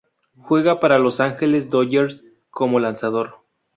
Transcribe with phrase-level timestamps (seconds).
[0.35, 3.41] Juega para Los Angeles Dodgers como lanzador.